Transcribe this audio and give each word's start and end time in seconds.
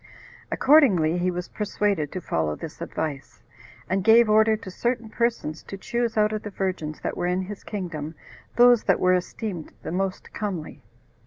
Accordingly, 0.51 1.19
he 1.19 1.29
was 1.29 1.47
persuaded 1.47 2.11
to 2.11 2.21
follow 2.21 2.55
this 2.55 2.81
advice, 2.81 3.43
and 3.87 4.03
gave 4.03 4.31
order 4.31 4.57
to 4.57 4.71
certain 4.71 5.09
persons 5.09 5.61
to 5.61 5.77
choose 5.77 6.17
out 6.17 6.33
of 6.33 6.41
the 6.41 6.49
virgins 6.49 6.99
that 7.01 7.15
were 7.15 7.27
in 7.27 7.43
his 7.43 7.63
kingdom 7.63 8.15
those 8.55 8.85
that 8.85 8.99
were 8.99 9.13
esteemed 9.13 9.73
the 9.83 9.91
most 9.91 10.33
comely. 10.33 10.81